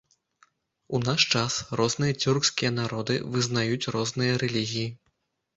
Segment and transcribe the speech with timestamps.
[0.97, 4.89] У наш час, розныя цюркскія народы вызнаюць розныя рэлігіі.